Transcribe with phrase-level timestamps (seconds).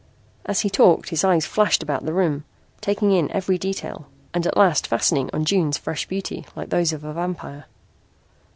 [0.47, 2.43] As he talked his eyes flashed about the room,
[2.81, 7.03] taking in every detail and at last fastening on June's fresh beauty like those of
[7.03, 7.65] a vampire.